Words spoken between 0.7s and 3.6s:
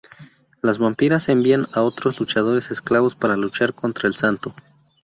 vampiras envían a otros luchadores esclavos para